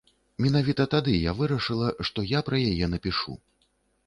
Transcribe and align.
Менавіта 0.43 0.85
тады 0.93 1.13
я 1.25 1.31
вырашыла, 1.41 1.93
што 2.09 2.25
я 2.37 2.43
пра 2.49 2.57
яе 2.71 2.85
напішу. 2.97 3.39